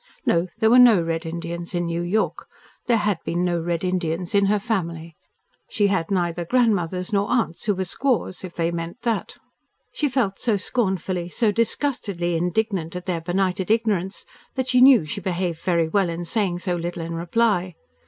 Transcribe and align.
No, 0.25 0.47
there 0.57 0.71
were 0.71 0.79
no 0.79 0.99
red 0.99 1.27
Indians 1.27 1.75
in 1.75 1.85
New 1.85 2.01
York. 2.01 2.47
There 2.87 2.97
had 2.97 3.19
been 3.23 3.45
no 3.45 3.59
red 3.61 3.83
Indians 3.83 4.33
in 4.33 4.47
her 4.47 4.57
family. 4.57 5.15
She 5.69 5.89
had 5.89 6.09
neither 6.09 6.43
grandmothers 6.43 7.13
nor 7.13 7.29
aunts 7.29 7.65
who 7.65 7.75
were 7.75 7.85
squaws, 7.85 8.43
if 8.43 8.55
they 8.55 8.71
meant 8.71 9.01
that. 9.03 9.37
She 9.93 10.09
felt 10.09 10.39
so 10.39 10.57
scornfully, 10.57 11.29
so 11.29 11.51
disgustedly 11.51 12.35
indignant 12.35 12.95
at 12.95 13.05
their 13.05 13.21
benighted 13.21 13.69
ignorance, 13.69 14.25
that 14.55 14.69
she 14.69 14.81
knew 14.81 15.05
she 15.05 15.21
behaved 15.21 15.61
very 15.61 15.87
well 15.87 16.09
in 16.09 16.25
saying 16.25 16.57
so 16.57 16.75
little 16.75 17.03
in 17.03 17.13
reply. 17.13 17.75